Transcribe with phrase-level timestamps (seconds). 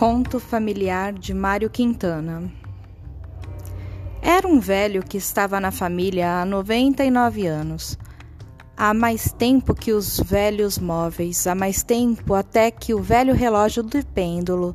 [0.00, 2.50] Conto familiar de Mário Quintana.
[4.22, 7.98] Era um velho que estava na família há 99 anos.
[8.74, 13.82] Há mais tempo que os velhos móveis, há mais tempo até que o velho relógio
[13.82, 14.74] do pêndulo.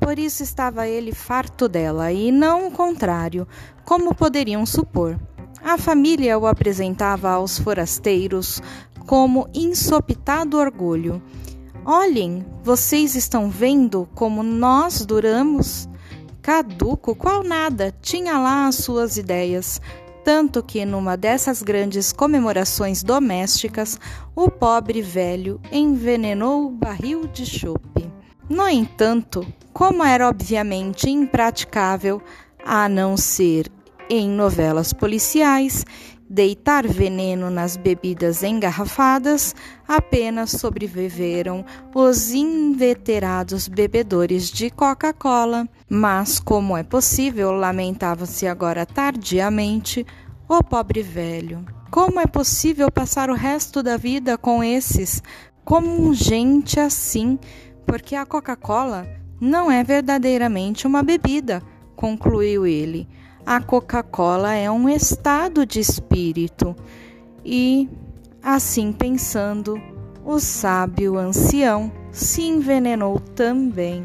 [0.00, 3.46] Por isso estava ele farto dela, e não o contrário,
[3.84, 5.16] como poderiam supor.
[5.62, 8.60] A família o apresentava aos forasteiros
[9.06, 11.22] como ensopitado orgulho
[11.88, 15.88] Olhem, vocês estão vendo como nós duramos?
[16.42, 19.80] Caduco, qual nada, tinha lá as suas ideias.
[20.24, 24.00] Tanto que, numa dessas grandes comemorações domésticas,
[24.34, 28.10] o pobre velho envenenou o barril de chope.
[28.50, 32.20] No entanto, como era obviamente impraticável,
[32.64, 33.70] a não ser
[34.10, 35.84] em novelas policiais,
[36.28, 39.54] deitar veneno nas bebidas engarrafadas,
[39.86, 45.68] apenas sobreviveram os inveterados bebedores de Coca-Cola.
[45.88, 50.04] Mas, como é possível, lamentava-se agora tardiamente
[50.48, 51.64] o pobre velho.
[51.90, 55.22] Como é possível passar o resto da vida com esses,
[55.64, 57.38] como gente assim?
[57.86, 59.06] Porque a Coca-Cola
[59.40, 61.62] não é verdadeiramente uma bebida,
[61.94, 63.08] concluiu ele
[63.46, 66.74] a Coca-Cola é um estado de espírito.
[67.44, 67.88] E,
[68.42, 69.80] assim pensando,
[70.24, 74.04] o sábio ancião se envenenou também.